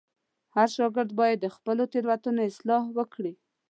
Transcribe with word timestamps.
هر 0.55 0.67
شاګرد 0.75 1.11
باید 1.19 1.37
د 1.41 1.47
خپلو 1.55 1.83
تېروتنو 1.93 2.41
اصلاح 2.49 2.83
وکړي. 2.97 3.33